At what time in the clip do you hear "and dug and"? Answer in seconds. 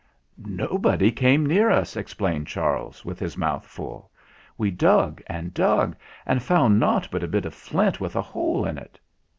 5.27-6.41